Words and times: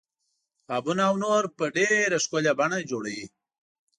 غابونه 0.69 1.01
او 1.09 1.15
نور 1.23 1.43
په 1.57 1.65
ډیره 1.75 2.17
ښکلې 2.23 2.51
بڼه 2.59 2.79
جوړوي. 2.89 3.23